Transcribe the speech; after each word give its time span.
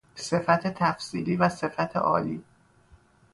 صفت 0.15 0.67
تفضیلی 0.67 1.35
و 1.35 1.49
صفت 1.49 1.95
عالی 1.95 2.43